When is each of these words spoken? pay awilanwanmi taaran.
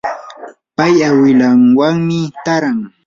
pay 0.77 0.95
awilanwanmi 1.09 2.19
taaran. 2.43 2.79